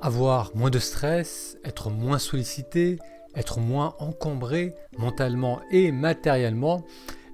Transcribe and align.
avoir 0.00 0.54
moins 0.54 0.70
de 0.70 0.78
stress, 0.78 1.58
être 1.64 1.90
moins 1.90 2.18
sollicité, 2.18 2.98
être 3.34 3.60
moins 3.60 3.94
encombré 3.98 4.74
mentalement 4.98 5.60
et 5.70 5.92
matériellement, 5.92 6.84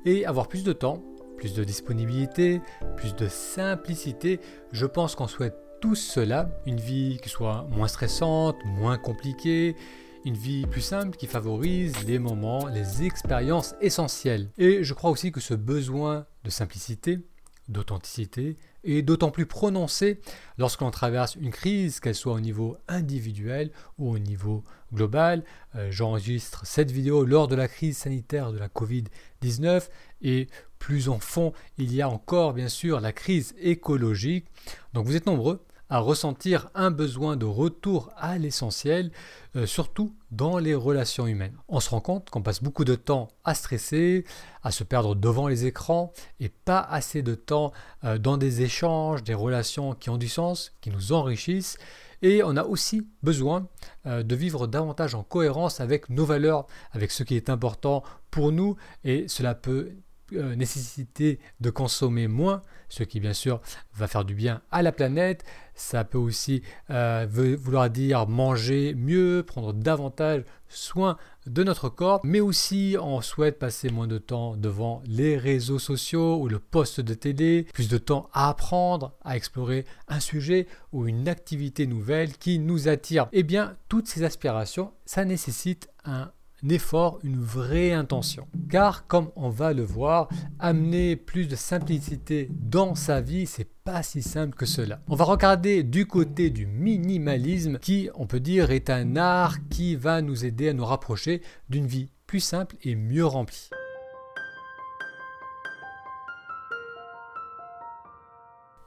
et 0.04 0.26
avoir 0.26 0.48
plus 0.48 0.64
de 0.64 0.72
temps, 0.72 1.02
plus 1.36 1.54
de 1.54 1.64
disponibilité, 1.64 2.60
plus 2.96 3.14
de 3.14 3.28
simplicité. 3.28 4.40
Je 4.72 4.86
pense 4.86 5.14
qu'on 5.14 5.28
souhaite 5.28 5.56
tous 5.80 5.96
cela, 5.96 6.48
une 6.66 6.80
vie 6.80 7.18
qui 7.22 7.28
soit 7.28 7.66
moins 7.70 7.88
stressante, 7.88 8.56
moins 8.64 8.98
compliquée, 8.98 9.76
une 10.24 10.36
vie 10.36 10.66
plus 10.66 10.80
simple 10.80 11.16
qui 11.16 11.26
favorise 11.26 12.04
les 12.04 12.18
moments, 12.18 12.66
les 12.66 13.04
expériences 13.04 13.74
essentielles. 13.80 14.50
Et 14.58 14.82
je 14.82 14.94
crois 14.94 15.10
aussi 15.10 15.30
que 15.30 15.40
ce 15.40 15.54
besoin 15.54 16.26
de 16.44 16.50
simplicité, 16.50 17.20
d'authenticité 17.68 18.56
est 18.86 19.02
d'autant 19.02 19.30
plus 19.30 19.46
prononcé 19.46 20.20
lorsqu'on 20.58 20.90
traverse 20.90 21.34
une 21.36 21.50
crise, 21.50 22.00
qu'elle 22.00 22.14
soit 22.14 22.32
au 22.32 22.40
niveau 22.40 22.76
individuel 22.88 23.70
ou 23.98 24.10
au 24.10 24.18
niveau 24.18 24.64
global. 24.92 25.44
Euh, 25.74 25.90
j'enregistre 25.90 26.64
cette 26.64 26.90
vidéo 26.90 27.24
lors 27.24 27.48
de 27.48 27.56
la 27.56 27.68
crise 27.68 27.98
sanitaire 27.98 28.52
de 28.52 28.58
la 28.58 28.68
Covid-19 28.68 29.88
et 30.22 30.48
plus 30.78 31.08
en 31.08 31.18
fond, 31.18 31.52
il 31.78 31.94
y 31.94 32.02
a 32.02 32.08
encore 32.08 32.52
bien 32.52 32.68
sûr 32.68 33.00
la 33.00 33.12
crise 33.12 33.54
écologique. 33.58 34.46
Donc 34.92 35.06
vous 35.06 35.16
êtes 35.16 35.26
nombreux 35.26 35.64
à 35.88 35.98
ressentir 35.98 36.68
un 36.74 36.90
besoin 36.90 37.36
de 37.36 37.46
retour 37.46 38.10
à 38.16 38.38
l'essentiel, 38.38 39.10
euh, 39.54 39.66
surtout 39.66 40.14
dans 40.30 40.58
les 40.58 40.74
relations 40.74 41.26
humaines. 41.26 41.56
On 41.68 41.80
se 41.80 41.90
rend 41.90 42.00
compte 42.00 42.30
qu'on 42.30 42.42
passe 42.42 42.62
beaucoup 42.62 42.84
de 42.84 42.94
temps 42.94 43.28
à 43.44 43.54
stresser, 43.54 44.24
à 44.62 44.72
se 44.72 44.84
perdre 44.84 45.14
devant 45.14 45.48
les 45.48 45.66
écrans 45.66 46.12
et 46.40 46.48
pas 46.48 46.80
assez 46.80 47.22
de 47.22 47.34
temps 47.34 47.72
euh, 48.04 48.18
dans 48.18 48.36
des 48.36 48.62
échanges, 48.62 49.22
des 49.22 49.34
relations 49.34 49.94
qui 49.94 50.10
ont 50.10 50.18
du 50.18 50.28
sens, 50.28 50.72
qui 50.80 50.90
nous 50.90 51.12
enrichissent. 51.12 51.78
Et 52.22 52.42
on 52.42 52.56
a 52.56 52.64
aussi 52.64 53.06
besoin 53.22 53.68
euh, 54.06 54.22
de 54.22 54.34
vivre 54.34 54.66
davantage 54.66 55.14
en 55.14 55.22
cohérence 55.22 55.80
avec 55.80 56.08
nos 56.10 56.24
valeurs, 56.24 56.66
avec 56.92 57.10
ce 57.10 57.22
qui 57.22 57.36
est 57.36 57.50
important 57.50 58.02
pour 58.30 58.52
nous. 58.52 58.76
Et 59.04 59.28
cela 59.28 59.54
peut 59.54 59.92
euh, 60.32 60.56
nécessité 60.56 61.38
de 61.60 61.70
consommer 61.70 62.26
moins, 62.26 62.62
ce 62.88 63.04
qui 63.04 63.20
bien 63.20 63.32
sûr 63.32 63.60
va 63.94 64.08
faire 64.08 64.24
du 64.24 64.34
bien 64.34 64.62
à 64.70 64.82
la 64.82 64.92
planète. 64.92 65.44
Ça 65.74 66.04
peut 66.04 66.18
aussi 66.18 66.62
euh, 66.90 67.26
vouloir 67.30 67.90
dire 67.90 68.26
manger 68.26 68.94
mieux, 68.94 69.44
prendre 69.46 69.72
davantage 69.72 70.42
soin 70.68 71.16
de 71.46 71.62
notre 71.62 71.88
corps, 71.88 72.20
mais 72.24 72.40
aussi 72.40 72.96
on 73.00 73.20
souhaite 73.20 73.58
passer 73.58 73.90
moins 73.90 74.08
de 74.08 74.18
temps 74.18 74.56
devant 74.56 75.02
les 75.06 75.36
réseaux 75.36 75.78
sociaux 75.78 76.38
ou 76.40 76.48
le 76.48 76.58
poste 76.58 77.00
de 77.00 77.14
télé, 77.14 77.66
plus 77.72 77.88
de 77.88 77.98
temps 77.98 78.28
à 78.32 78.48
apprendre, 78.48 79.12
à 79.24 79.36
explorer 79.36 79.84
un 80.08 80.20
sujet 80.20 80.66
ou 80.92 81.06
une 81.06 81.28
activité 81.28 81.86
nouvelle 81.86 82.36
qui 82.36 82.58
nous 82.58 82.88
attire. 82.88 83.28
Eh 83.32 83.42
bien, 83.42 83.76
toutes 83.88 84.08
ces 84.08 84.24
aspirations, 84.24 84.92
ça 85.04 85.24
nécessite 85.24 85.88
un 86.04 86.32
effort, 86.68 87.18
une 87.22 87.38
vraie 87.38 87.92
intention. 87.92 88.48
Car 88.70 89.06
comme 89.06 89.30
on 89.36 89.48
va 89.48 89.72
le 89.72 89.82
voir, 89.82 90.28
amener 90.58 91.16
plus 91.16 91.46
de 91.46 91.56
simplicité 91.56 92.48
dans 92.52 92.94
sa 92.94 93.20
vie, 93.20 93.46
c'est 93.46 93.68
pas 93.84 94.02
si 94.02 94.22
simple 94.22 94.56
que 94.56 94.66
cela. 94.66 95.00
On 95.08 95.14
va 95.14 95.24
regarder 95.24 95.82
du 95.82 96.06
côté 96.06 96.50
du 96.50 96.66
minimalisme 96.66 97.78
qui, 97.78 98.08
on 98.14 98.26
peut 98.26 98.40
dire, 98.40 98.70
est 98.70 98.90
un 98.90 99.16
art 99.16 99.56
qui 99.68 99.96
va 99.96 100.22
nous 100.22 100.44
aider 100.44 100.68
à 100.70 100.72
nous 100.72 100.84
rapprocher 100.84 101.42
d'une 101.68 101.86
vie 101.86 102.10
plus 102.26 102.40
simple 102.40 102.76
et 102.82 102.94
mieux 102.96 103.26
remplie. 103.26 103.70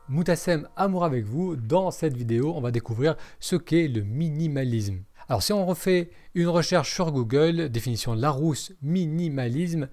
Moutassem 0.10 0.68
Amour 0.76 1.06
avec 1.06 1.24
vous, 1.24 1.56
dans 1.56 1.92
cette 1.92 2.18
vidéo 2.18 2.52
on 2.56 2.62
va 2.62 2.72
découvrir 2.72 3.16
ce 3.40 3.56
qu'est 3.56 3.88
le 3.88 4.02
minimalisme. 4.02 5.04
Alors 5.30 5.44
si 5.44 5.54
on 5.54 5.64
refait 5.64 6.10
une 6.34 6.48
recherche 6.48 6.92
sur 6.92 7.12
Google, 7.12 7.70
définition 7.70 8.16
Larousse 8.16 8.72
minimalisme, 8.82 9.88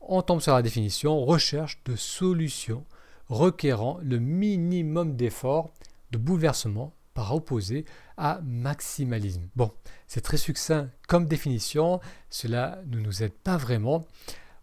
on 0.00 0.20
tombe 0.20 0.40
sur 0.40 0.52
la 0.52 0.62
définition 0.62 1.24
recherche 1.24 1.80
de 1.84 1.94
solutions 1.94 2.84
requérant 3.28 4.00
le 4.02 4.18
minimum 4.18 5.14
d'efforts, 5.14 5.70
de 6.10 6.18
bouleversement 6.18 6.92
par 7.14 7.32
opposé 7.36 7.84
à 8.16 8.40
maximalisme. 8.42 9.48
Bon, 9.54 9.70
c'est 10.08 10.22
très 10.22 10.36
succinct 10.36 10.88
comme 11.06 11.26
définition, 11.26 12.00
cela 12.28 12.80
ne 12.86 12.98
nous 12.98 13.22
aide 13.22 13.34
pas 13.34 13.58
vraiment. 13.58 14.06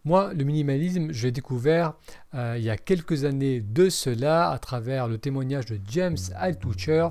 Moi, 0.04 0.34
le 0.34 0.44
minimalisme, 0.44 1.10
je 1.10 1.26
l'ai 1.26 1.32
découvert 1.32 1.94
euh, 2.34 2.56
il 2.58 2.64
y 2.64 2.70
a 2.70 2.76
quelques 2.76 3.24
années 3.24 3.60
de 3.60 3.88
cela 3.88 4.50
à 4.50 4.58
travers 4.58 5.08
le 5.08 5.18
témoignage 5.18 5.66
de 5.66 5.80
James 5.88 6.18
Altucher 6.36 7.08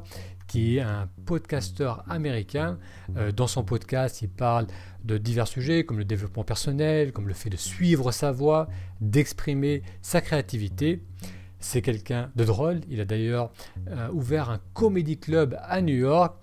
qui 0.48 0.78
est 0.78 0.82
un 0.82 1.10
podcasteur 1.26 2.04
américain. 2.10 2.78
Euh, 3.18 3.32
dans 3.32 3.48
son 3.48 3.64
podcast, 3.64 4.22
il 4.22 4.30
parle 4.30 4.68
de 5.04 5.18
divers 5.18 5.48
sujets 5.48 5.86
comme 5.86 5.98
le 5.98 6.06
développement 6.06 6.44
personnel, 6.44 7.12
comme 7.12 7.28
le 7.28 7.34
fait 7.34 7.50
de 7.50 7.58
suivre 7.58 8.12
sa 8.12 8.32
voix, 8.32 8.68
d'exprimer 9.02 9.84
sa 10.02 10.22
créativité. 10.22 11.02
C'est 11.60 11.82
quelqu'un 11.82 12.32
de 12.36 12.44
drôle. 12.44 12.82
Il 12.90 13.02
a 13.02 13.06
d'ailleurs 13.06 13.52
euh, 13.90 14.10
ouvert 14.12 14.50
un 14.50 14.60
comedy 14.74 15.18
club 15.18 15.58
à 15.64 15.82
New 15.82 15.96
York. 15.96 16.36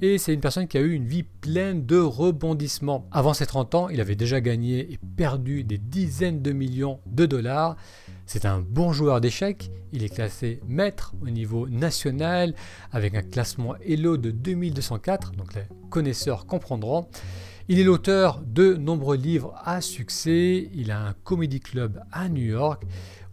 Et 0.00 0.18
c'est 0.18 0.32
une 0.32 0.40
personne 0.40 0.68
qui 0.68 0.78
a 0.78 0.80
eu 0.80 0.92
une 0.92 1.06
vie 1.06 1.24
pleine 1.24 1.84
de 1.86 1.98
rebondissements. 1.98 3.06
Avant 3.10 3.34
ses 3.34 3.46
30 3.46 3.74
ans, 3.74 3.88
il 3.88 4.00
avait 4.00 4.14
déjà 4.14 4.40
gagné 4.40 4.92
et 4.92 4.98
perdu 5.16 5.64
des 5.64 5.78
dizaines 5.78 6.42
de 6.42 6.52
millions 6.52 7.00
de 7.06 7.26
dollars. 7.26 7.76
C'est 8.26 8.44
un 8.44 8.60
bon 8.60 8.92
joueur 8.92 9.22
d'échecs, 9.22 9.70
il 9.92 10.04
est 10.04 10.10
classé 10.10 10.60
maître 10.66 11.14
au 11.22 11.30
niveau 11.30 11.66
national 11.66 12.54
avec 12.92 13.14
un 13.14 13.22
classement 13.22 13.74
Elo 13.76 14.18
de 14.18 14.30
2204, 14.30 15.32
donc 15.32 15.54
les 15.54 15.62
connaisseurs 15.88 16.44
comprendront. 16.44 17.08
Il 17.70 17.78
est 17.78 17.84
l'auteur 17.84 18.40
de 18.46 18.72
nombreux 18.72 19.18
livres 19.18 19.54
à 19.62 19.82
succès, 19.82 20.70
il 20.72 20.90
a 20.90 21.00
un 21.00 21.12
comedy 21.12 21.60
club 21.60 22.02
à 22.12 22.30
New 22.30 22.42
York 22.42 22.82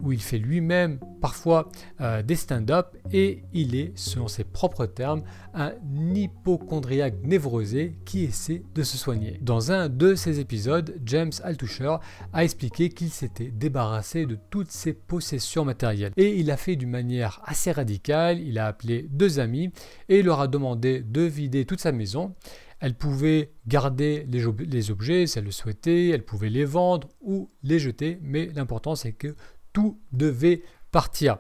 où 0.02 0.12
il 0.12 0.22
fait 0.22 0.38
lui-même 0.38 1.00
parfois 1.22 1.70
euh, 2.02 2.22
des 2.22 2.36
stand-up 2.36 2.98
et 3.14 3.44
il 3.54 3.76
est, 3.76 3.94
selon 3.96 4.28
ses 4.28 4.44
propres 4.44 4.88
termes, 4.88 5.24
un 5.54 5.72
hypochondriaque 6.14 7.16
névrosé 7.24 7.96
qui 8.04 8.26
essaie 8.26 8.64
de 8.76 8.84
se 8.84 8.98
soigner. 8.98 9.40
Dans 9.42 9.72
un 9.72 9.88
de 9.88 10.16
ses 10.16 10.42
épisodes, 10.42 11.00
James 11.06 11.32
Altucher 11.42 11.96
a 12.34 12.44
expliqué 12.44 12.90
qu'il 12.90 13.12
s'était 13.12 13.52
débarrassé 13.52 14.26
de 14.26 14.38
toutes 14.50 14.72
ses 14.72 14.92
possessions 14.92 15.64
matérielles 15.64 16.12
et 16.18 16.38
il 16.38 16.52
a 16.52 16.58
fait 16.58 16.76
d'une 16.76 16.90
manière 16.90 17.42
assez 17.46 17.72
radicale. 17.72 18.42
Il 18.42 18.60
a 18.60 18.68
appelé 18.68 19.08
deux 19.10 19.40
amis 19.40 19.72
et 20.10 20.24
leur 20.24 20.42
a 20.42 20.50
demandé 20.50 21.00
de 21.00 21.22
vider 21.22 21.64
toute 21.64 21.80
sa 21.80 21.94
maison. 21.94 22.36
Elle 22.80 22.96
pouvait 22.96 23.52
garder 23.68 24.26
les, 24.28 24.90
objets 24.90 25.28
si 25.28 25.40
elle 25.40 25.46
le 25.46 25.52
souhaitait, 25.52 26.10
elle 26.10 26.24
pouvait 26.24 26.50
les 26.50 26.66
vendre 26.66 27.10
ou 27.22 27.50
les 27.64 27.80
jeter, 27.80 28.20
mais 28.22 28.48
l'important 28.54 28.96
c'est 28.96 29.14
que 29.14 29.36
tout 29.74 30.00
devait 30.12 30.64
partir. 30.92 31.38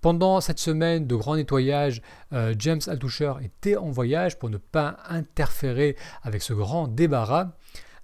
Pendant 0.00 0.40
cette 0.40 0.60
semaine 0.60 1.06
de 1.06 1.16
grand 1.16 1.36
nettoyage, 1.36 2.02
euh, 2.32 2.54
James 2.56 2.80
Altucher 2.86 3.34
était 3.42 3.76
en 3.76 3.90
voyage 3.90 4.38
pour 4.38 4.48
ne 4.48 4.56
pas 4.56 4.98
interférer 5.08 5.96
avec 6.22 6.42
ce 6.42 6.52
grand 6.52 6.86
débarras. 6.86 7.56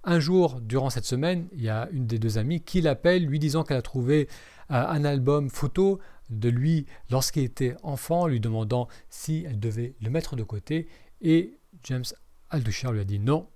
Un 0.03 0.19
jour, 0.19 0.59
durant 0.61 0.89
cette 0.89 1.05
semaine, 1.05 1.47
il 1.53 1.63
y 1.63 1.69
a 1.69 1.87
une 1.91 2.05
des 2.05 2.19
deux 2.19 2.37
amies 2.37 2.61
qui 2.61 2.81
l'appelle, 2.81 3.25
lui 3.25 3.39
disant 3.39 3.63
qu'elle 3.63 3.77
a 3.77 3.81
trouvé 3.81 4.27
euh, 4.71 4.85
un 4.87 5.05
album 5.05 5.49
photo 5.49 5.99
de 6.29 6.49
lui 6.49 6.85
lorsqu'il 7.09 7.43
était 7.43 7.75
enfant, 7.81 8.27
lui 8.27 8.39
demandant 8.39 8.87
si 9.09 9.45
elle 9.47 9.59
devait 9.59 9.95
le 10.01 10.09
mettre 10.09 10.35
de 10.35 10.43
côté. 10.43 10.87
Et 11.21 11.57
James 11.83 12.03
Altucher 12.49 12.91
lui 12.91 12.99
a 12.99 13.03
dit 13.03 13.19
non, 13.19 13.49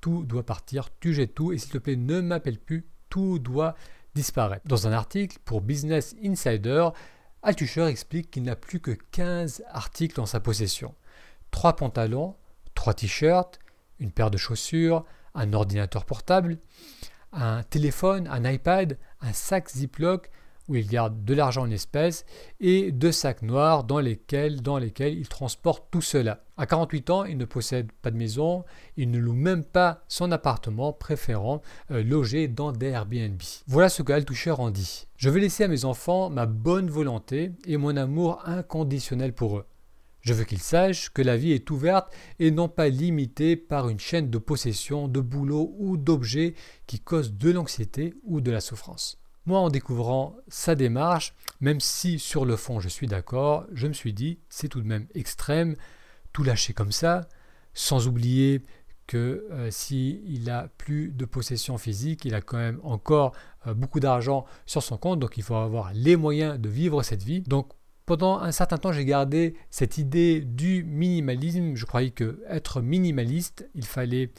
tout 0.00 0.24
doit 0.24 0.46
partir, 0.46 0.90
tu 1.00 1.14
jettes 1.14 1.34
tout, 1.34 1.52
et 1.52 1.58
s'il 1.58 1.70
te 1.70 1.78
plaît, 1.78 1.96
ne 1.96 2.20
m'appelle 2.20 2.58
plus, 2.58 2.86
tout 3.08 3.38
doit 3.38 3.74
dans 4.64 4.86
un 4.88 4.92
article 4.92 5.38
pour 5.44 5.60
Business 5.60 6.16
Insider, 6.24 6.88
Altucher 7.42 7.86
explique 7.86 8.30
qu'il 8.30 8.42
n'a 8.42 8.56
plus 8.56 8.80
que 8.80 8.90
15 9.12 9.62
articles 9.68 10.20
en 10.20 10.26
sa 10.26 10.40
possession. 10.40 10.94
3 11.52 11.76
pantalons, 11.76 12.34
3 12.74 12.94
t-shirts, 12.94 13.60
une 14.00 14.10
paire 14.10 14.30
de 14.30 14.36
chaussures, 14.36 15.04
un 15.34 15.52
ordinateur 15.52 16.04
portable, 16.04 16.58
un 17.32 17.62
téléphone, 17.62 18.26
un 18.26 18.50
iPad, 18.50 18.98
un 19.20 19.32
sac 19.32 19.70
Ziploc, 19.70 20.30
où 20.68 20.76
il 20.76 20.86
garde 20.86 21.24
de 21.24 21.34
l'argent 21.34 21.62
en 21.62 21.70
espèces, 21.70 22.24
et 22.60 22.92
deux 22.92 23.12
sacs 23.12 23.42
noirs 23.42 23.84
dans 23.84 24.00
lesquels, 24.00 24.62
dans 24.62 24.78
lesquels 24.78 25.18
il 25.18 25.28
transporte 25.28 25.84
tout 25.90 26.02
cela. 26.02 26.44
À 26.56 26.66
48 26.66 27.10
ans, 27.10 27.24
il 27.24 27.38
ne 27.38 27.44
possède 27.44 27.92
pas 28.02 28.10
de 28.10 28.16
maison, 28.16 28.64
il 28.96 29.10
ne 29.10 29.18
loue 29.18 29.32
même 29.32 29.64
pas 29.64 30.02
son 30.08 30.32
appartement, 30.32 30.92
préférant 30.92 31.62
euh, 31.90 32.02
loger 32.02 32.48
dans 32.48 32.72
des 32.72 32.88
Airbnb. 32.88 33.40
Voilà 33.66 33.88
ce 33.88 34.02
que 34.02 34.12
Altucher 34.12 34.52
en 34.58 34.70
dit. 34.70 35.06
Je 35.16 35.30
veux 35.30 35.40
laisser 35.40 35.64
à 35.64 35.68
mes 35.68 35.84
enfants 35.84 36.30
ma 36.30 36.46
bonne 36.46 36.90
volonté 36.90 37.52
et 37.66 37.76
mon 37.76 37.96
amour 37.96 38.42
inconditionnel 38.44 39.32
pour 39.32 39.58
eux. 39.58 39.66
Je 40.20 40.34
veux 40.34 40.44
qu'ils 40.44 40.60
sachent 40.60 41.10
que 41.10 41.22
la 41.22 41.36
vie 41.36 41.52
est 41.52 41.70
ouverte 41.70 42.12
et 42.38 42.50
non 42.50 42.68
pas 42.68 42.88
limitée 42.88 43.56
par 43.56 43.88
une 43.88 44.00
chaîne 44.00 44.30
de 44.30 44.38
possession, 44.38 45.08
de 45.08 45.20
boulot 45.20 45.74
ou 45.78 45.96
d'objets 45.96 46.54
qui 46.86 47.00
causent 47.00 47.32
de 47.32 47.50
l'anxiété 47.50 48.14
ou 48.24 48.40
de 48.40 48.50
la 48.50 48.60
souffrance. 48.60 49.18
Moi, 49.48 49.60
en 49.60 49.70
découvrant 49.70 50.36
sa 50.48 50.74
démarche, 50.74 51.32
même 51.62 51.80
si 51.80 52.18
sur 52.18 52.44
le 52.44 52.54
fond 52.54 52.80
je 52.80 52.88
suis 52.90 53.06
d'accord, 53.06 53.64
je 53.72 53.86
me 53.86 53.94
suis 53.94 54.12
dit, 54.12 54.40
c'est 54.50 54.68
tout 54.68 54.82
de 54.82 54.86
même 54.86 55.06
extrême. 55.14 55.74
tout 56.34 56.44
lâcher 56.44 56.74
comme 56.74 56.92
ça, 56.92 57.26
sans 57.72 58.08
oublier 58.08 58.62
que 59.06 59.46
euh, 59.50 59.70
s'il 59.70 60.50
a 60.50 60.68
plus 60.76 61.12
de 61.12 61.24
possession 61.24 61.78
physique, 61.78 62.26
il 62.26 62.34
a 62.34 62.42
quand 62.42 62.58
même 62.58 62.78
encore 62.82 63.32
euh, 63.66 63.72
beaucoup 63.72 64.00
d'argent 64.00 64.44
sur 64.66 64.82
son 64.82 64.98
compte, 64.98 65.18
donc 65.18 65.38
il 65.38 65.42
faut 65.42 65.54
avoir 65.54 65.92
les 65.94 66.16
moyens 66.16 66.60
de 66.60 66.68
vivre 66.68 67.02
cette 67.02 67.22
vie. 67.22 67.40
Donc 67.40 67.72
pendant 68.04 68.40
un 68.40 68.52
certain 68.52 68.76
temps, 68.76 68.92
j'ai 68.92 69.06
gardé 69.06 69.54
cette 69.70 69.96
idée 69.96 70.42
du 70.42 70.84
minimalisme. 70.84 71.74
Je 71.74 71.86
croyais 71.86 72.10
que 72.10 72.42
être 72.50 72.82
minimaliste, 72.82 73.66
il 73.74 73.86
fallait 73.86 74.30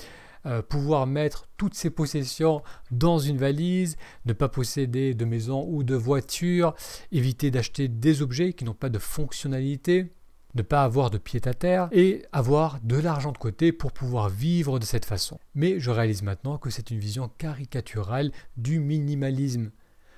euh, 0.46 0.62
pouvoir 0.62 1.08
mettre 1.08 1.48
toutes 1.58 1.74
ses 1.74 1.90
possessions 1.90 2.62
dans 2.92 3.20
une 3.20 3.38
valise, 3.38 3.98
ne 4.26 4.34
pas 4.34 4.50
posséder 4.50 5.14
de 5.14 5.26
maison 5.26 5.66
ou 5.68 5.84
de 5.84 5.96
voiture, 5.96 6.74
éviter 7.12 7.52
d'acheter 7.52 7.88
des 7.88 8.22
objets 8.22 8.54
qui 8.54 8.66
n'ont 8.66 8.74
pas 8.74 8.90
de 8.90 9.00
fonctionnalité 9.00 10.14
ne 10.56 10.62
pas 10.62 10.84
avoir 10.84 11.10
de 11.10 11.18
pied 11.18 11.42
à 11.46 11.54
terre 11.54 11.90
et 11.92 12.26
avoir 12.32 12.80
de 12.82 12.96
l'argent 12.96 13.32
de 13.32 13.38
côté 13.38 13.72
pour 13.72 13.92
pouvoir 13.92 14.30
vivre 14.30 14.80
de 14.80 14.86
cette 14.86 15.06
façon. 15.06 15.40
Mais 15.56 15.80
je 15.80 15.92
réalise 15.92 16.24
maintenant 16.24 16.58
que 16.58 16.70
c'est 16.70 16.92
une 16.92 17.00
vision 17.00 17.30
caricaturale 17.38 18.32
du 18.58 18.80
minimalisme. 18.80 19.72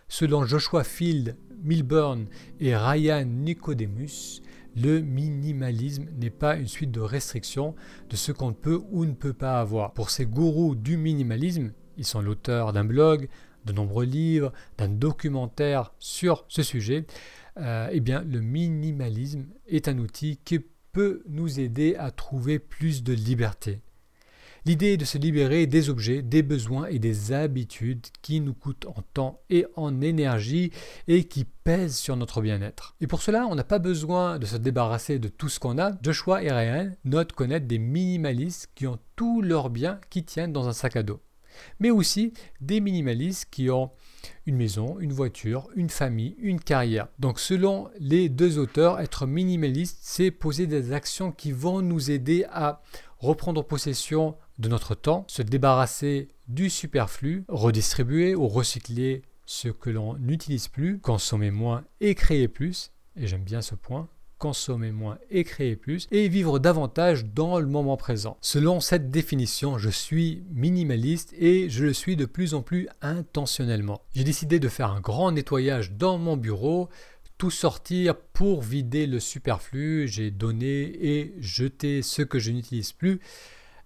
Selon 0.07 0.45
Joshua 0.45 0.83
Field, 0.83 1.37
Milburn 1.63 2.27
et 2.59 2.75
Ryan 2.75 3.25
Nicodemus, 3.25 4.41
le 4.75 5.01
minimalisme 5.01 6.07
n'est 6.17 6.29
pas 6.29 6.55
une 6.55 6.67
suite 6.67 6.91
de 6.91 7.01
restrictions 7.01 7.75
de 8.09 8.15
ce 8.15 8.31
qu'on 8.31 8.53
peut 8.53 8.81
ou 8.91 9.05
ne 9.05 9.13
peut 9.13 9.33
pas 9.33 9.59
avoir. 9.59 9.93
Pour 9.93 10.09
ces 10.09 10.25
gourous 10.25 10.75
du 10.75 10.97
minimalisme, 10.97 11.71
ils 11.97 12.05
sont 12.05 12.21
l'auteur 12.21 12.73
d'un 12.73 12.85
blog, 12.85 13.27
de 13.65 13.73
nombreux 13.73 14.05
livres, 14.05 14.53
d'un 14.77 14.87
documentaire 14.87 15.93
sur 15.99 16.45
ce 16.47 16.63
sujet, 16.63 17.05
euh, 17.57 17.89
eh 17.91 17.99
bien, 17.99 18.23
le 18.23 18.39
minimalisme 18.41 19.45
est 19.67 19.87
un 19.87 19.97
outil 19.97 20.39
qui 20.43 20.59
peut 20.91 21.23
nous 21.27 21.59
aider 21.59 21.95
à 21.95 22.11
trouver 22.11 22.59
plus 22.59 23.03
de 23.03 23.13
liberté. 23.13 23.81
L'idée 24.63 24.93
est 24.93 24.97
de 24.97 25.05
se 25.05 25.17
libérer 25.17 25.65
des 25.65 25.89
objets, 25.89 26.21
des 26.21 26.43
besoins 26.43 26.85
et 26.85 26.99
des 26.99 27.31
habitudes 27.31 28.05
qui 28.21 28.41
nous 28.41 28.53
coûtent 28.53 28.85
en 28.85 29.01
temps 29.13 29.41
et 29.49 29.65
en 29.75 30.01
énergie 30.01 30.71
et 31.07 31.23
qui 31.23 31.45
pèsent 31.45 31.97
sur 31.97 32.15
notre 32.15 32.41
bien-être. 32.41 32.95
Et 33.01 33.07
pour 33.07 33.23
cela, 33.23 33.47
on 33.47 33.55
n'a 33.55 33.63
pas 33.63 33.79
besoin 33.79 34.37
de 34.37 34.45
se 34.45 34.57
débarrasser 34.57 35.17
de 35.17 35.29
tout 35.29 35.49
ce 35.49 35.59
qu'on 35.59 35.79
a. 35.79 35.93
Joshua 36.03 36.43
et 36.43 36.51
Ryan 36.51 36.91
notent 37.05 37.31
connaître 37.31 37.65
des 37.65 37.79
minimalistes 37.79 38.69
qui 38.75 38.85
ont 38.85 38.99
tous 39.15 39.41
leurs 39.41 39.71
biens 39.71 39.99
qui 40.11 40.23
tiennent 40.23 40.53
dans 40.53 40.67
un 40.67 40.73
sac 40.73 40.95
à 40.95 41.01
dos 41.01 41.21
mais 41.79 41.89
aussi 41.91 42.33
des 42.59 42.79
minimalistes 42.79 43.47
qui 43.51 43.69
ont 43.69 43.91
une 44.45 44.55
maison, 44.55 44.97
une 44.99 45.13
voiture, 45.13 45.67
une 45.75 45.89
famille, 45.89 46.35
une 46.39 46.59
carrière. 46.59 47.07
Donc 47.19 47.39
selon 47.39 47.89
les 47.99 48.29
deux 48.29 48.57
auteurs, 48.57 48.99
être 48.99 49.25
minimaliste, 49.25 49.99
c'est 50.01 50.31
poser 50.31 50.67
des 50.67 50.93
actions 50.93 51.31
qui 51.31 51.51
vont 51.51 51.81
nous 51.81 52.11
aider 52.11 52.45
à 52.51 52.81
reprendre 53.19 53.63
possession 53.63 54.35
de 54.59 54.69
notre 54.69 54.95
temps, 54.95 55.25
se 55.27 55.41
débarrasser 55.41 56.29
du 56.47 56.69
superflu, 56.69 57.43
redistribuer 57.47 58.35
ou 58.35 58.47
recycler 58.47 59.21
ce 59.45 59.69
que 59.69 59.89
l'on 59.89 60.15
n'utilise 60.17 60.67
plus, 60.67 60.99
consommer 60.99 61.51
moins 61.51 61.83
et 61.99 62.15
créer 62.15 62.47
plus. 62.47 62.91
Et 63.15 63.27
j'aime 63.27 63.43
bien 63.43 63.61
ce 63.61 63.75
point 63.75 64.07
consommer 64.41 64.91
moins 64.91 65.19
et 65.29 65.43
créer 65.43 65.75
plus, 65.75 66.07
et 66.09 66.27
vivre 66.27 66.57
davantage 66.57 67.25
dans 67.25 67.59
le 67.59 67.67
moment 67.67 67.95
présent. 67.95 68.37
Selon 68.41 68.79
cette 68.79 69.11
définition, 69.11 69.77
je 69.77 69.91
suis 69.91 70.43
minimaliste 70.49 71.31
et 71.37 71.69
je 71.69 71.85
le 71.85 71.93
suis 71.93 72.15
de 72.15 72.25
plus 72.25 72.55
en 72.55 72.63
plus 72.63 72.89
intentionnellement. 73.03 74.01
J'ai 74.15 74.23
décidé 74.23 74.59
de 74.59 74.67
faire 74.67 74.89
un 74.89 74.99
grand 74.99 75.31
nettoyage 75.31 75.91
dans 75.91 76.17
mon 76.17 76.37
bureau, 76.37 76.89
tout 77.37 77.51
sortir 77.51 78.15
pour 78.15 78.63
vider 78.63 79.05
le 79.05 79.19
superflu, 79.19 80.07
j'ai 80.07 80.31
donné 80.31 80.89
et 80.99 81.35
jeté 81.39 82.01
ce 82.01 82.23
que 82.23 82.39
je 82.39 82.49
n'utilise 82.49 82.93
plus. 82.93 83.19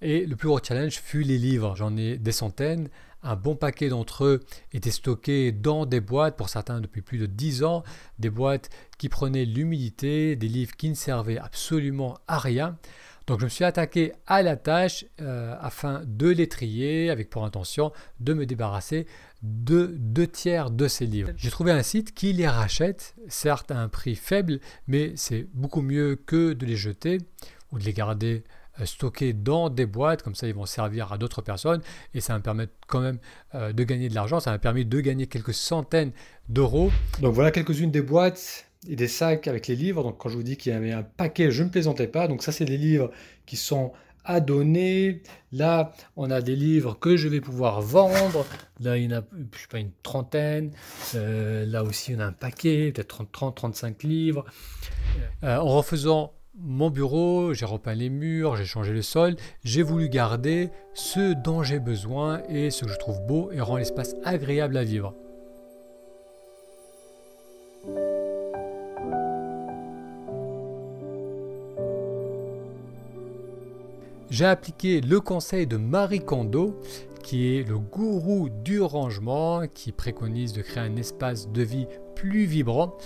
Et 0.06 0.28
le 0.28 0.36
plus 0.36 0.48
gros 0.48 0.60
challenge 0.64 1.00
fut 1.00 1.24
les 1.24 1.40
livres. 1.40 1.76
J'en 1.76 1.98
ai 1.98 2.18
des 2.18 2.32
centaines. 2.32 2.90
Un 3.24 3.36
bon 3.36 3.56
paquet 3.56 3.90
d'entre 3.90 4.26
eux 4.26 4.40
étaient 4.72 4.92
stockés 4.92 5.52
dans 5.52 5.88
des 5.88 6.00
boîtes, 6.00 6.38
pour 6.38 6.48
certains 6.48 6.80
depuis 6.80 7.02
plus 7.02 7.18
de 7.18 7.26
10 7.26 7.64
ans, 7.64 7.82
des 8.20 8.30
boîtes 8.30 8.70
qui 9.00 9.10
prenaient 9.10 9.46
l'humidité, 9.46 10.36
des 10.36 10.48
livres 10.48 10.76
qui 10.76 10.92
ne 10.92 10.94
servaient 10.94 11.40
absolument 11.40 12.20
à 12.28 12.38
rien. 12.38 12.78
Donc 13.26 13.40
je 13.40 13.46
me 13.46 13.50
suis 13.50 13.64
attaqué 13.64 14.14
à 14.28 14.44
la 14.44 14.58
tâche 14.58 15.06
euh, 15.22 15.56
afin 15.60 16.04
de 16.06 16.28
les 16.28 16.48
trier 16.48 17.10
avec 17.10 17.32
pour 17.32 17.44
intention 17.44 17.92
de 18.20 18.36
me 18.36 18.46
débarrasser 18.46 19.08
de 19.42 19.96
deux 19.98 20.28
tiers 20.28 20.70
de 20.70 20.88
ces 20.88 21.08
livres. 21.08 21.32
J'ai 21.36 21.50
trouvé 21.50 21.72
un 21.72 21.82
site 21.82 22.14
qui 22.14 22.32
les 22.32 22.48
rachète, 22.48 23.16
certes 23.28 23.72
à 23.72 23.80
un 23.80 23.90
prix 23.90 24.14
faible, 24.14 24.60
mais 24.86 25.14
c'est 25.16 25.48
beaucoup 25.56 25.82
mieux 25.82 26.16
que 26.16 26.54
de 26.54 26.68
les 26.68 26.78
jeter 26.78 27.18
ou 27.72 27.80
de 27.80 27.84
les 27.84 27.94
garder 27.94 28.44
stockés 28.84 29.34
dans 29.34 29.70
des 29.70 29.86
boîtes, 29.86 30.22
comme 30.22 30.36
ça 30.36 30.48
ils 30.48 30.54
vont 30.54 30.66
servir 30.66 31.14
à 31.14 31.18
d'autres 31.18 31.42
personnes 31.42 31.82
et 32.14 32.22
ça 32.22 32.34
va 32.34 32.40
me 32.40 32.44
permettre 32.44 32.74
quand 32.88 33.00
même 33.00 33.20
euh, 33.54 33.72
de 33.72 33.84
gagner 33.84 34.10
de 34.10 34.16
l'argent, 34.16 34.40
ça 34.40 34.52
m'a 34.52 34.60
permis 34.60 34.86
de 34.86 35.00
gagner 35.00 35.28
quelques 35.28 35.54
centaines 35.54 36.12
d'euros. 36.50 36.92
Donc 37.22 37.34
voilà 37.34 37.52
quelques-unes 37.52 37.92
des 37.92 38.02
boîtes 38.02 38.66
et 38.88 38.96
des 38.96 39.08
sacs 39.08 39.48
avec 39.48 39.68
les 39.68 39.76
livres. 39.76 40.04
Donc 40.04 40.18
quand 40.18 40.30
je 40.30 40.36
vous 40.36 40.44
dis 40.44 40.58
qu'il 40.58 40.74
y 40.74 40.76
avait 40.76 40.92
un 40.92 41.04
paquet, 41.04 41.52
je 41.52 41.64
ne 41.64 41.70
plaisantais 41.70 42.08
pas. 42.08 42.28
Donc 42.28 42.44
ça 42.44 42.52
c'est 42.52 42.66
des 42.66 42.78
livres 42.78 43.12
qui 43.46 43.56
sont 43.56 43.94
à 44.26 44.40
donner. 44.40 45.22
Là, 45.52 45.94
on 46.16 46.32
a 46.32 46.42
des 46.42 46.56
livres 46.56 46.98
que 47.00 47.16
je 47.16 47.28
vais 47.28 47.42
pouvoir 47.42 47.82
vendre. 47.82 48.46
Là, 48.80 48.98
il 48.98 49.04
y 49.04 49.14
en 49.14 49.20
a, 49.20 49.24
je 49.54 49.60
sais 49.60 49.68
pas, 49.70 49.78
une 49.78 49.92
trentaine. 50.02 50.72
Euh, 51.14 51.64
là 51.68 51.84
aussi, 51.84 52.16
on 52.16 52.20
a 52.20 52.26
un 52.26 52.32
paquet, 52.32 52.92
peut-être 52.92 53.24
30, 53.32 53.56
35 53.56 54.02
livres. 54.02 54.44
en 55.44 55.64
refaisant 55.64 56.34
mon 56.58 56.90
bureau, 56.90 57.54
j'ai 57.54 57.66
repeint 57.66 57.96
les 57.96 58.10
murs, 58.10 58.56
j'ai 58.56 58.66
changé 58.66 58.94
le 58.94 59.02
sol, 59.02 59.36
j'ai 59.64 59.84
voulu 59.84 60.10
garder 60.10 60.70
ce 60.94 61.34
dont 61.34 61.64
j'ai 61.64 61.80
besoin 61.80 62.42
et 62.48 62.72
ce 62.72 62.86
que 62.86 62.92
je 62.92 62.98
trouve 62.98 63.20
beau 63.28 63.52
et 63.52 63.60
rend 63.60 63.78
l'espace 63.78 64.16
agréable 64.24 64.78
à 64.78 64.84
vivre. 64.84 65.14
J'ai 74.30 74.46
appliqué 74.46 75.02
le 75.02 75.22
conseil 75.22 75.68
de 75.68 75.78
Marie 75.78 76.20
Kondo, 76.20 76.80
qui 77.24 77.56
est 77.56 77.68
le 77.68 77.78
gourou 77.78 78.50
du 78.50 78.82
rangement, 78.82 79.68
qui 79.68 79.92
préconise 79.92 80.52
de 80.54 80.62
créer 80.62 80.84
un 80.84 80.96
espace 80.98 81.50
de 81.50 81.62
vie 81.62 81.88
plus 82.16 82.46
vibrant. 82.46 82.98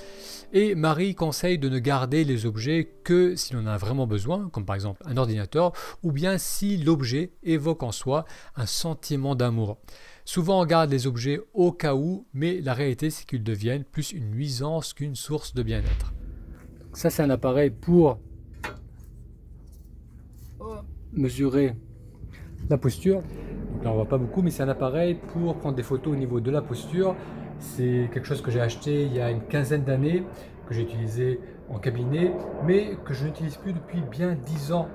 Et 0.52 0.74
Marie 0.74 1.14
conseille 1.14 1.60
de 1.60 1.70
ne 1.70 1.78
garder 1.78 2.24
les 2.24 2.46
objets 2.46 2.90
que 3.04 3.36
si 3.36 3.54
l'on 3.54 3.62
en 3.62 3.68
a 3.68 3.78
vraiment 3.78 4.08
besoin, 4.08 4.50
comme 4.50 4.66
par 4.66 4.76
exemple 4.76 5.02
un 5.06 5.18
ordinateur, 5.18 5.74
ou 6.02 6.12
bien 6.12 6.38
si 6.38 6.78
l'objet 6.78 7.32
évoque 7.44 7.84
en 7.84 7.92
soi 7.92 8.26
un 8.56 8.66
sentiment 8.66 9.36
d'amour. 9.36 9.78
Souvent 10.26 10.62
on 10.62 10.66
garde 10.66 10.90
les 10.90 11.06
objets 11.06 11.40
au 11.54 11.72
cas 11.72 11.94
où, 11.94 12.26
mais 12.34 12.62
la 12.62 12.74
réalité 12.74 13.12
c'est 13.12 13.26
qu'ils 13.26 13.44
deviennent 13.44 13.84
plus 13.84 14.12
une 14.12 14.32
nuisance 14.32 14.94
qu'une 14.94 15.16
source 15.16 15.54
de 15.54 15.62
bien-être. 15.62 16.14
Ça 16.94 17.12
c'est 17.12 17.22
un 17.22 17.30
appareil 17.30 17.70
pour 17.70 18.20
mesurer 21.14 21.76
la 22.70 22.78
posture. 22.78 23.22
là 23.84 23.92
on 23.92 23.96
voit 23.96 24.06
pas 24.06 24.18
beaucoup, 24.18 24.42
mais 24.42 24.50
c'est 24.50 24.64
un 24.64 24.70
appareil 24.70 25.16
pour 25.34 25.56
prendre 25.58 25.76
des 25.76 25.84
photos 25.84 26.14
au 26.14 26.16
niveau 26.18 26.40
de 26.40 26.50
la 26.50 26.62
posture 26.64 27.16
c'est 27.60 28.10
quelque 28.14 28.26
chose 28.26 28.42
que 28.42 28.52
j'ai 28.52 28.62
acheté 28.62 29.04
il 29.04 29.14
y 29.14 29.22
a 29.22 29.30
une 29.30 29.42
quinzaine 29.42 29.84
d'années, 29.84 30.24
que 30.68 30.74
j'ai 30.74 30.82
utilisé 30.82 31.40
en 31.70 31.80
cabinet, 31.80 32.32
mais 32.66 32.98
que 33.06 33.14
je 33.14 33.26
n'utilise 33.26 33.58
plus 33.58 33.74
depuis 33.74 34.02
bien 34.02 34.36
10 34.36 34.72
ans 34.72 34.88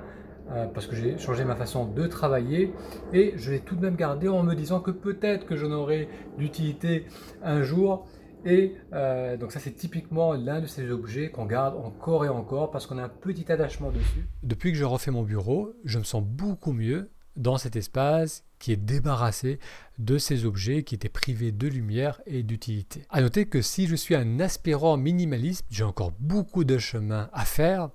euh, 0.51 0.67
parce 0.67 0.87
que 0.87 0.95
j'ai 0.95 1.17
changé 1.17 1.45
ma 1.45 1.57
façon 1.57 1.87
de 1.87 2.07
travailler 2.07 2.75
et 3.13 3.33
je 3.37 3.51
l'ai 3.51 3.61
tout 3.61 3.77
de 3.77 3.81
même 3.81 3.97
gardé 3.97 4.29
en 4.29 4.43
me 4.43 4.55
disant 4.55 4.81
que 4.81 4.91
peut-être 4.91 5.47
que 5.47 5.57
j'en 5.57 5.71
aurai 5.73 6.09
d'utilité 6.39 7.07
un 7.43 7.63
jour. 7.63 8.07
Et 8.45 8.75
euh, 8.93 9.39
donc 9.39 9.53
ça 9.53 9.59
c'est 9.59 9.73
typiquement 9.73 10.35
l'un 10.35 10.61
de 10.61 10.67
ces 10.67 10.91
objets 10.91 11.31
qu'on 11.31 11.47
garde 11.47 11.77
encore 11.77 12.27
et 12.27 12.29
encore 12.29 12.71
parce 12.71 12.87
qu'on 12.87 12.99
a 12.99 13.05
un 13.05 13.09
petit 13.09 13.51
attachement 13.51 13.91
dessus. 13.91 14.27
Depuis 14.43 14.71
que 14.71 14.77
je 14.77 14.85
refais 14.85 15.11
mon 15.11 15.23
bureau, 15.23 15.73
je 15.85 15.99
me 15.99 16.05
sens 16.05 16.23
beaucoup 16.23 16.73
mieux 16.73 17.09
dans 17.37 17.59
cet 17.59 17.77
espace 17.77 18.45
qui 18.59 18.73
est 18.73 18.77
débarrassé 18.77 19.59
de 19.99 20.19
ces 20.19 20.47
objets 20.47 20.85
qui 20.85 20.95
étaient 20.95 21.09
privés 21.09 21.53
de 21.53 21.69
lumière 21.69 22.21
et 22.27 22.43
d'utilité. 22.43 23.03
A 23.11 23.21
noter 23.21 23.47
que 23.47 23.63
si 23.63 23.87
je 23.87 23.97
suis 23.97 24.15
un 24.15 24.41
aspirant 24.41 24.97
minimaliste, 24.97 25.67
j'ai 25.71 25.85
encore 25.85 26.13
beaucoup 26.19 26.65
de 26.65 26.79
chemin 26.79 27.29
à 27.33 27.45
faire. 27.45 27.91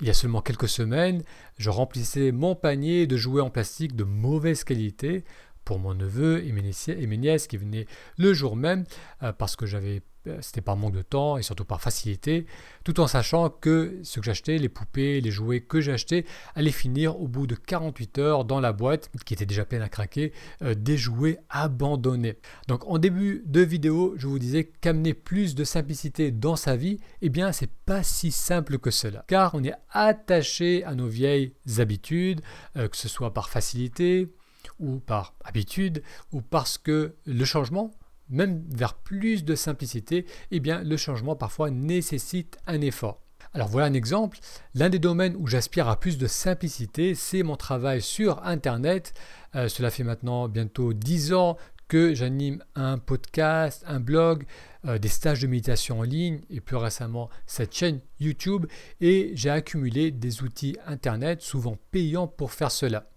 Il 0.00 0.06
y 0.06 0.10
a 0.10 0.14
seulement 0.14 0.40
quelques 0.40 0.68
semaines, 0.68 1.22
je 1.56 1.70
remplissais 1.70 2.32
mon 2.32 2.54
panier 2.54 3.06
de 3.06 3.16
jouets 3.16 3.42
en 3.42 3.50
plastique 3.50 3.94
de 3.94 4.04
mauvaise 4.04 4.64
qualité 4.64 5.24
pour 5.64 5.78
mon 5.78 5.94
neveu 5.94 6.44
et 6.44 6.52
mes 6.52 7.16
nièces 7.16 7.46
qui 7.46 7.56
venaient 7.56 7.86
le 8.18 8.32
jour 8.34 8.56
même 8.56 8.84
euh, 9.22 9.32
parce 9.32 9.56
que 9.56 9.66
j'avais 9.66 10.02
c'était 10.40 10.60
par 10.60 10.76
manque 10.76 10.94
de 10.94 11.02
temps 11.02 11.36
et 11.36 11.42
surtout 11.42 11.64
par 11.64 11.80
facilité, 11.80 12.46
tout 12.84 13.00
en 13.00 13.06
sachant 13.06 13.50
que 13.50 14.00
ce 14.02 14.20
que 14.20 14.26
j'achetais, 14.26 14.58
les 14.58 14.68
poupées, 14.68 15.20
les 15.20 15.30
jouets 15.30 15.60
que 15.60 15.80
j'achetais, 15.80 16.24
allaient 16.54 16.70
finir 16.70 17.20
au 17.20 17.28
bout 17.28 17.46
de 17.46 17.54
48 17.54 18.18
heures 18.18 18.44
dans 18.44 18.60
la 18.60 18.72
boîte, 18.72 19.10
qui 19.24 19.34
était 19.34 19.46
déjà 19.46 19.64
pleine 19.64 19.82
à 19.82 19.88
craquer, 19.88 20.32
euh, 20.62 20.74
des 20.74 20.96
jouets 20.96 21.38
abandonnés. 21.50 22.38
Donc 22.68 22.86
en 22.86 22.98
début 22.98 23.42
de 23.46 23.60
vidéo, 23.60 24.14
je 24.16 24.26
vous 24.26 24.38
disais 24.38 24.64
qu'amener 24.80 25.14
plus 25.14 25.54
de 25.54 25.64
simplicité 25.64 26.30
dans 26.30 26.56
sa 26.56 26.76
vie, 26.76 26.98
eh 27.22 27.28
bien 27.28 27.52
c'est 27.52 27.70
pas 27.86 28.02
si 28.02 28.30
simple 28.30 28.78
que 28.78 28.90
cela, 28.90 29.24
car 29.28 29.54
on 29.54 29.64
est 29.64 29.74
attaché 29.90 30.84
à 30.84 30.94
nos 30.94 31.08
vieilles 31.08 31.54
habitudes, 31.78 32.40
euh, 32.76 32.88
que 32.88 32.96
ce 32.96 33.08
soit 33.08 33.32
par 33.32 33.48
facilité, 33.48 34.32
ou 34.78 34.98
par 34.98 35.34
habitude, 35.44 36.02
ou 36.32 36.40
parce 36.40 36.78
que 36.78 37.14
le 37.26 37.44
changement, 37.44 37.92
même 38.28 38.64
vers 38.68 38.94
plus 38.94 39.44
de 39.44 39.54
simplicité, 39.54 40.26
eh 40.50 40.60
bien 40.60 40.82
le 40.82 40.96
changement 40.96 41.36
parfois 41.36 41.70
nécessite 41.70 42.58
un 42.66 42.80
effort. 42.80 43.20
Alors 43.52 43.68
voilà 43.68 43.86
un 43.86 43.94
exemple. 43.94 44.38
L'un 44.74 44.88
des 44.88 44.98
domaines 44.98 45.36
où 45.38 45.46
j'aspire 45.46 45.88
à 45.88 45.98
plus 45.98 46.18
de 46.18 46.26
simplicité, 46.26 47.14
c'est 47.14 47.42
mon 47.42 47.56
travail 47.56 48.02
sur 48.02 48.44
Internet. 48.44 49.14
Euh, 49.54 49.68
cela 49.68 49.90
fait 49.90 50.02
maintenant 50.02 50.48
bientôt 50.48 50.92
10 50.92 51.34
ans 51.34 51.56
que 51.86 52.14
j'anime 52.14 52.64
un 52.74 52.98
podcast, 52.98 53.84
un 53.86 54.00
blog, 54.00 54.46
euh, 54.86 54.98
des 54.98 55.08
stages 55.08 55.40
de 55.40 55.46
méditation 55.46 56.00
en 56.00 56.02
ligne 56.02 56.40
et 56.50 56.60
plus 56.60 56.76
récemment 56.76 57.30
cette 57.46 57.74
chaîne 57.74 58.00
YouTube 58.18 58.66
et 59.00 59.32
j'ai 59.34 59.50
accumulé 59.50 60.10
des 60.10 60.42
outils 60.42 60.76
Internet 60.86 61.42
souvent 61.42 61.78
payants 61.90 62.26
pour 62.26 62.52
faire 62.52 62.70
cela. 62.70 63.08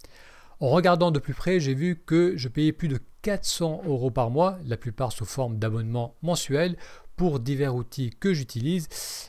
En 0.60 0.68
regardant 0.70 1.10
de 1.10 1.18
plus 1.18 1.34
près, 1.34 1.60
j'ai 1.60 1.74
vu 1.74 2.02
que 2.04 2.36
je 2.36 2.48
payais 2.48 2.72
plus 2.72 2.88
de 2.88 2.98
400 3.22 3.82
euros 3.86 4.10
par 4.10 4.30
mois, 4.30 4.58
la 4.64 4.76
plupart 4.76 5.12
sous 5.12 5.24
forme 5.24 5.58
d'abonnement 5.58 6.16
mensuel, 6.22 6.76
pour 7.16 7.38
divers 7.40 7.74
outils 7.74 8.10
que 8.18 8.34
j'utilise. 8.34 8.88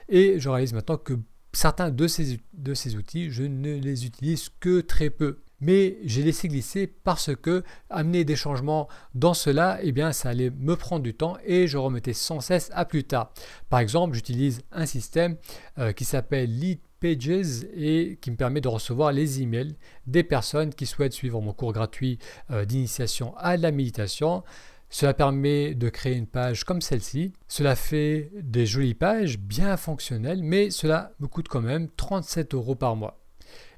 Et 0.09 0.39
je 0.39 0.50
réalise 0.50 0.74
maintenant 0.74 0.98
que 0.98 1.13
certains 1.53 1.91
de 1.91 2.07
ces, 2.07 2.95
outils, 2.95 3.29
je 3.29 3.43
ne 3.43 3.75
les 3.75 4.05
utilise 4.05 4.50
que 4.59 4.81
très 4.81 5.09
peu 5.09 5.39
mais 5.62 5.98
j'ai 6.03 6.24
laissé 6.24 6.48
glisser 6.48 6.88
parce 6.88 7.36
que 7.36 7.63
amener 7.89 8.24
des 8.24 8.36
changements 8.36 8.88
dans 9.13 9.33
cela, 9.33 9.79
eh 9.81 9.91
bien, 9.91 10.12
ça 10.12 10.29
allait 10.29 10.51
me 10.51 10.75
prendre 10.75 11.03
du 11.03 11.13
temps 11.13 11.38
et 11.45 11.67
je 11.67 11.77
remettais 11.77 12.13
sans 12.13 12.39
cesse 12.39 12.71
à 12.74 12.86
plus 12.86 13.03
tard. 13.03 13.33
Par 13.69 13.79
exemple, 13.79 14.15
j'utilise 14.15 14.62
un 14.71 14.86
système 14.86 15.38
euh, 15.77 15.91
qui 15.91 16.05
s'appelle 16.05 16.50
Lead 16.50 16.79
Pages 17.00 17.65
et 17.75 18.18
qui 18.22 18.32
me 18.32 18.36
permet 18.36 18.62
de 18.62 18.68
recevoir 18.68 19.12
les 19.12 19.41
emails 19.41 19.75
des 20.08 20.24
personnes 20.24 20.74
qui 20.74 20.86
souhaitent 20.86 21.13
suivre 21.13 21.41
mon 21.41 21.53
cours 21.53 21.74
gratuit 21.74 22.20
euh, 22.51 22.65
d'initiation 22.65 23.36
à 23.38 23.58
la 23.58 23.72
méditation. 23.72 24.44
Cela 24.89 25.13
permet 25.13 25.75
de 25.75 25.89
créer 25.89 26.15
une 26.15 26.27
page 26.27 26.63
comme 26.63 26.82
celle-ci. 26.82 27.34
Cela 27.48 27.75
fait 27.75 28.32
des 28.41 28.65
jolies 28.65 28.96
pages 28.96 29.38
bien 29.38 29.77
fonctionnelles, 29.77 30.41
mais 30.41 30.72
cela 30.72 31.13
me 31.20 31.27
coûte 31.27 31.48
quand 31.48 31.62
même 31.62 31.89
37 31.96 32.56
euros 32.56 32.75
par 32.75 32.96
mois. 32.96 33.20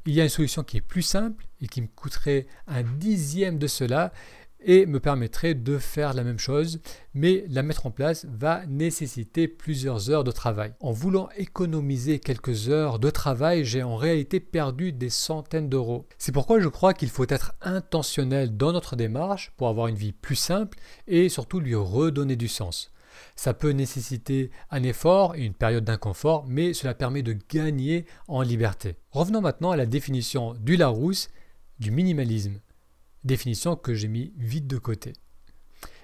Il 0.05 0.13
y 0.13 0.21
a 0.21 0.23
une 0.23 0.29
solution 0.29 0.63
qui 0.63 0.77
est 0.77 0.81
plus 0.81 1.03
simple 1.03 1.45
et 1.61 1.67
qui 1.67 1.81
me 1.81 1.87
coûterait 1.87 2.47
un 2.67 2.81
dixième 2.81 3.59
de 3.59 3.67
cela 3.67 4.11
et 4.63 4.85
me 4.85 4.99
permettrait 4.99 5.53
de 5.53 5.77
faire 5.77 6.13
la 6.13 6.23
même 6.23 6.39
chose, 6.39 6.81
mais 7.13 7.43
la 7.49 7.63
mettre 7.63 7.85
en 7.85 7.91
place 7.91 8.25
va 8.25 8.65
nécessiter 8.67 9.47
plusieurs 9.47 10.09
heures 10.09 10.23
de 10.23 10.31
travail. 10.31 10.73
En 10.79 10.91
voulant 10.91 11.29
économiser 11.37 12.19
quelques 12.19 12.69
heures 12.69 12.99
de 12.99 13.09
travail, 13.09 13.65
j'ai 13.65 13.83
en 13.83 13.95
réalité 13.95 14.39
perdu 14.39 14.91
des 14.91 15.09
centaines 15.09 15.69
d'euros. 15.69 16.07
C'est 16.17 16.31
pourquoi 16.31 16.59
je 16.59 16.67
crois 16.67 16.93
qu'il 16.93 17.09
faut 17.09 17.25
être 17.27 17.53
intentionnel 17.61 18.55
dans 18.55 18.71
notre 18.71 18.95
démarche 18.95 19.53
pour 19.57 19.67
avoir 19.67 19.87
une 19.87 19.95
vie 19.95 20.13
plus 20.13 20.35
simple 20.35 20.77
et 21.07 21.29
surtout 21.29 21.59
lui 21.59 21.75
redonner 21.75 22.35
du 22.35 22.47
sens. 22.47 22.91
Ça 23.35 23.53
peut 23.53 23.71
nécessiter 23.71 24.51
un 24.69 24.83
effort 24.83 25.35
et 25.35 25.43
une 25.45 25.53
période 25.53 25.83
d'inconfort, 25.83 26.45
mais 26.47 26.73
cela 26.73 26.93
permet 26.93 27.23
de 27.23 27.37
gagner 27.49 28.05
en 28.27 28.41
liberté. 28.41 28.95
Revenons 29.11 29.41
maintenant 29.41 29.71
à 29.71 29.77
la 29.77 29.85
définition 29.85 30.53
du 30.53 30.77
Larousse 30.77 31.29
du 31.79 31.91
minimalisme 31.91 32.59
définition 33.23 33.75
que 33.75 33.93
j'ai 33.93 34.07
mis 34.07 34.33
vite 34.37 34.67
de 34.67 34.77
côté. 34.77 35.13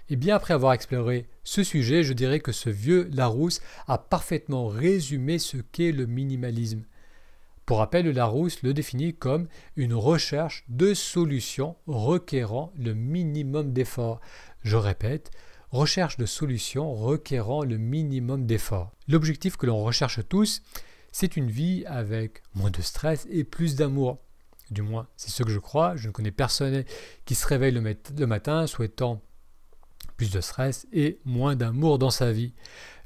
Et 0.09 0.15
bien 0.15 0.35
après 0.35 0.53
avoir 0.53 0.73
exploré 0.73 1.27
ce 1.43 1.63
sujet, 1.63 2.03
je 2.03 2.13
dirais 2.13 2.39
que 2.39 2.53
ce 2.53 2.69
vieux 2.69 3.09
Larousse 3.11 3.61
a 3.87 3.97
parfaitement 3.97 4.67
résumé 4.67 5.37
ce 5.37 5.57
qu'est 5.57 5.91
le 5.91 6.05
minimalisme. 6.05 6.83
Pour 7.65 7.79
rappel, 7.79 8.09
Larousse 8.09 8.63
le 8.63 8.73
définit 8.73 9.13
comme 9.13 9.47
une 9.75 9.93
recherche 9.93 10.63
de 10.69 10.93
solutions 10.93 11.75
requérant 11.85 12.71
le 12.77 12.93
minimum 12.93 13.73
d'efforts. 13.73 14.21
Je 14.63 14.77
répète, 14.77 15.31
recherche 15.71 16.15
de 16.15 16.25
solutions 16.25 16.93
requérant 16.95 17.63
le 17.63 17.77
minimum 17.77 18.45
d'efforts. 18.45 18.93
L'objectif 19.09 19.57
que 19.57 19.65
l'on 19.65 19.83
recherche 19.83 20.25
tous, 20.29 20.61
c'est 21.11 21.35
une 21.35 21.51
vie 21.51 21.83
avec 21.85 22.41
moins 22.55 22.71
de 22.71 22.81
stress 22.81 23.27
et 23.29 23.43
plus 23.43 23.75
d'amour. 23.75 24.19
Du 24.71 24.81
moins, 24.81 25.07
c'est 25.15 25.29
ce 25.29 25.43
que 25.43 25.51
je 25.51 25.59
crois. 25.59 25.95
Je 25.95 26.07
ne 26.07 26.11
connais 26.11 26.31
personne 26.31 26.83
qui 27.25 27.35
se 27.35 27.47
réveille 27.47 27.71
le, 27.71 28.25
matin 28.25 28.67
souhaitant 28.67 29.21
plus 30.17 30.31
de 30.31 30.41
stress 30.41 30.87
et 30.91 31.19
moins 31.25 31.55
d'amour 31.55 31.99
dans 31.99 32.09
sa 32.09 32.31
vie. 32.31 32.53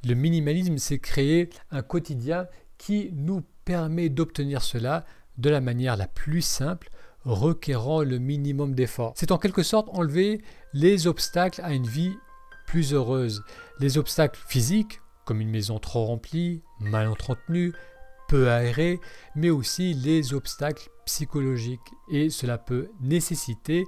Le 0.03 0.15
minimalisme, 0.15 0.77
c'est 0.77 0.99
créer 0.99 1.49
un 1.69 1.81
quotidien 1.81 2.47
qui 2.77 3.11
nous 3.13 3.43
permet 3.65 4.09
d'obtenir 4.09 4.63
cela 4.63 5.05
de 5.37 5.49
la 5.49 5.61
manière 5.61 5.97
la 5.97 6.07
plus 6.07 6.41
simple, 6.41 6.89
requérant 7.23 8.01
le 8.01 8.17
minimum 8.17 8.73
d'efforts. 8.73 9.13
C'est 9.15 9.31
en 9.31 9.37
quelque 9.37 9.63
sorte 9.63 9.89
enlever 9.91 10.41
les 10.73 11.05
obstacles 11.05 11.61
à 11.61 11.73
une 11.73 11.85
vie 11.85 12.15
plus 12.65 12.93
heureuse. 12.93 13.43
Les 13.79 13.97
obstacles 13.97 14.39
physiques, 14.47 15.01
comme 15.25 15.41
une 15.41 15.49
maison 15.49 15.77
trop 15.77 16.05
remplie, 16.05 16.63
mal 16.79 17.07
entretenue, 17.07 17.73
peu 18.31 18.49
aérée, 18.49 19.01
mais 19.35 19.49
aussi 19.49 19.93
les 19.93 20.33
obstacles 20.33 20.89
psychologique 21.05 21.81
et 22.09 22.29
cela 22.29 22.57
peut 22.57 22.87
nécessiter 23.01 23.83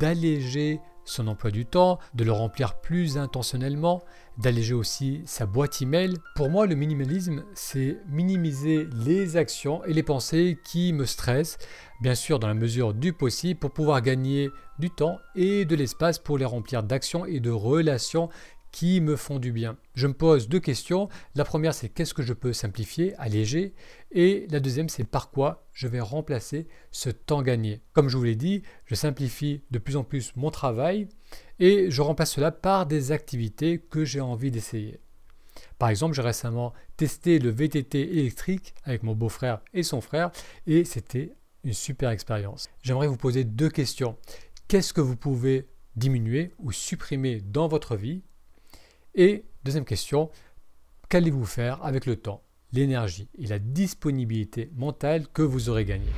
d'alléger 0.00 0.80
son 1.04 1.28
emploi 1.28 1.50
du 1.50 1.66
temps, 1.66 1.98
de 2.14 2.24
le 2.24 2.32
remplir 2.32 2.80
plus 2.80 3.18
intentionnellement, 3.18 4.02
d'alléger 4.38 4.72
aussi 4.72 5.20
sa 5.26 5.44
boîte 5.44 5.82
email. 5.82 6.14
Pour 6.36 6.48
moi, 6.48 6.66
le 6.66 6.74
minimalisme, 6.74 7.44
c'est 7.52 7.98
minimiser 8.08 8.88
les 9.04 9.36
actions 9.36 9.84
et 9.84 9.92
les 9.92 10.02
pensées 10.02 10.58
qui 10.64 10.94
me 10.94 11.04
stressent, 11.04 11.58
bien 12.00 12.14
sûr 12.14 12.38
dans 12.38 12.48
la 12.48 12.54
mesure 12.54 12.94
du 12.94 13.12
possible, 13.12 13.60
pour 13.60 13.72
pouvoir 13.72 14.00
gagner 14.00 14.48
du 14.78 14.88
temps 14.88 15.18
et 15.34 15.66
de 15.66 15.76
l'espace 15.76 16.18
pour 16.18 16.38
les 16.38 16.46
remplir 16.46 16.82
d'actions 16.82 17.26
et 17.26 17.40
de 17.40 17.50
relations 17.50 18.30
qui 18.72 19.00
me 19.00 19.16
font 19.16 19.38
du 19.38 19.52
bien. 19.52 19.76
Je 19.94 20.06
me 20.06 20.14
pose 20.14 20.48
deux 20.48 20.58
questions. 20.58 21.08
La 21.34 21.44
première, 21.44 21.74
c'est 21.74 21.90
qu'est-ce 21.90 22.14
que 22.14 22.22
je 22.22 22.32
peux 22.32 22.52
simplifier, 22.52 23.14
alléger? 23.16 23.74
Et 24.10 24.46
la 24.50 24.60
deuxième, 24.60 24.88
c'est 24.88 25.04
par 25.04 25.30
quoi 25.30 25.68
je 25.72 25.86
vais 25.86 26.00
remplacer 26.00 26.66
ce 26.90 27.10
temps 27.10 27.42
gagné? 27.42 27.82
Comme 27.92 28.08
je 28.08 28.16
vous 28.16 28.24
l'ai 28.24 28.34
dit, 28.34 28.62
je 28.86 28.94
simplifie 28.94 29.62
de 29.70 29.78
plus 29.78 29.96
en 29.96 30.04
plus 30.04 30.32
mon 30.36 30.50
travail 30.50 31.08
et 31.60 31.90
je 31.90 32.02
remplace 32.02 32.32
cela 32.32 32.50
par 32.50 32.86
des 32.86 33.12
activités 33.12 33.78
que 33.78 34.04
j'ai 34.04 34.20
envie 34.20 34.50
d'essayer. 34.50 34.98
Par 35.78 35.90
exemple, 35.90 36.14
j'ai 36.14 36.22
récemment 36.22 36.72
testé 36.96 37.38
le 37.38 37.50
VTT 37.50 38.18
électrique 38.18 38.74
avec 38.84 39.02
mon 39.02 39.14
beau-frère 39.14 39.60
et 39.74 39.82
son 39.82 40.00
frère 40.00 40.30
et 40.66 40.84
c'était 40.84 41.34
une 41.62 41.74
super 41.74 42.10
expérience. 42.10 42.70
J'aimerais 42.82 43.06
vous 43.06 43.16
poser 43.16 43.44
deux 43.44 43.68
questions. 43.68 44.16
Qu'est-ce 44.66 44.94
que 44.94 45.02
vous 45.02 45.16
pouvez 45.16 45.68
diminuer 45.94 46.52
ou 46.58 46.72
supprimer 46.72 47.42
dans 47.42 47.68
votre 47.68 47.96
vie? 47.96 48.22
Et 49.14 49.44
deuxième 49.64 49.84
question, 49.84 50.30
qu'allez-vous 51.08 51.44
faire 51.44 51.84
avec 51.84 52.06
le 52.06 52.16
temps, 52.16 52.42
l'énergie 52.72 53.28
et 53.38 53.46
la 53.46 53.58
disponibilité 53.58 54.70
mentale 54.74 55.28
que 55.28 55.42
vous 55.42 55.68
aurez 55.68 55.84
gagné 55.84 56.08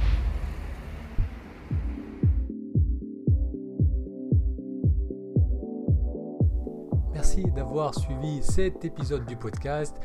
suivi 7.92 8.40
cet 8.42 8.84
épisode 8.84 9.26
du 9.26 9.36
podcast. 9.36 9.96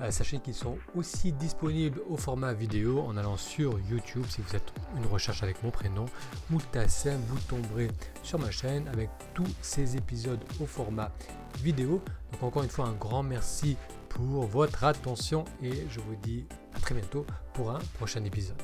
Euh, 0.00 0.10
sachez 0.10 0.38
qu'ils 0.38 0.54
sont 0.54 0.76
aussi 0.94 1.32
disponibles 1.32 2.00
au 2.08 2.16
format 2.16 2.52
vidéo 2.52 3.00
en 3.00 3.16
allant 3.16 3.36
sur 3.36 3.80
YouTube. 3.90 4.24
Si 4.28 4.40
vous 4.40 4.46
faites 4.46 4.72
une 4.96 5.06
recherche 5.06 5.42
avec 5.42 5.62
mon 5.64 5.70
prénom, 5.70 6.04
Moutassem, 6.50 7.20
vous 7.26 7.38
tomberez 7.48 7.90
sur 8.22 8.38
ma 8.38 8.50
chaîne 8.50 8.86
avec 8.88 9.10
tous 9.34 9.48
ces 9.60 9.96
épisodes 9.96 10.42
au 10.60 10.66
format 10.66 11.10
vidéo. 11.62 12.00
Donc 12.32 12.42
encore 12.44 12.62
une 12.62 12.70
fois, 12.70 12.86
un 12.86 12.92
grand 12.92 13.22
merci 13.22 13.76
pour 14.08 14.46
votre 14.46 14.84
attention 14.84 15.44
et 15.62 15.86
je 15.90 15.98
vous 15.98 16.14
dis 16.22 16.44
à 16.74 16.78
très 16.78 16.94
bientôt 16.94 17.26
pour 17.54 17.72
un 17.72 17.80
prochain 17.98 18.22
épisode. 18.24 18.62